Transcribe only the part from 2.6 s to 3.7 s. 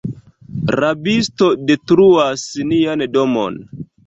nian domon!